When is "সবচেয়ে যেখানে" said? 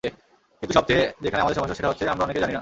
0.77-1.41